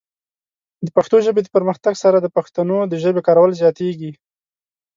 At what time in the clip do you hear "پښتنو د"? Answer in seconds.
2.37-2.93